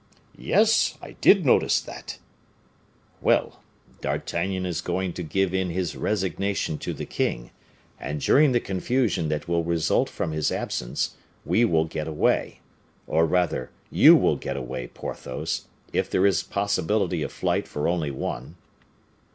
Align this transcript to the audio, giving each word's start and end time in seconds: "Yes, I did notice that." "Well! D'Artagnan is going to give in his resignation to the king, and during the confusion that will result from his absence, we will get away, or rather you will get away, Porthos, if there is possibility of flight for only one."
"Yes, 0.39 0.97
I 0.99 1.11
did 1.21 1.45
notice 1.45 1.79
that." 1.79 2.17
"Well! 3.21 3.61
D'Artagnan 4.01 4.65
is 4.65 4.81
going 4.81 5.13
to 5.13 5.21
give 5.21 5.53
in 5.53 5.69
his 5.69 5.95
resignation 5.95 6.79
to 6.79 6.91
the 6.91 7.05
king, 7.05 7.51
and 7.99 8.19
during 8.19 8.51
the 8.51 8.59
confusion 8.59 9.29
that 9.29 9.47
will 9.47 9.63
result 9.63 10.09
from 10.09 10.31
his 10.31 10.51
absence, 10.51 11.17
we 11.45 11.65
will 11.65 11.85
get 11.85 12.07
away, 12.07 12.61
or 13.05 13.27
rather 13.27 13.69
you 13.91 14.15
will 14.15 14.37
get 14.37 14.57
away, 14.57 14.87
Porthos, 14.87 15.65
if 15.93 16.09
there 16.09 16.25
is 16.25 16.41
possibility 16.41 17.21
of 17.21 17.31
flight 17.31 17.67
for 17.67 17.87
only 17.87 18.09
one." 18.09 18.55